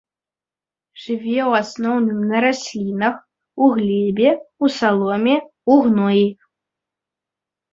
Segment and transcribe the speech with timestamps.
[1.01, 3.15] Жыве ў асноўным на раслінах,
[3.67, 4.29] у глебе,
[4.65, 5.37] у саломе,
[5.75, 6.25] у гноі.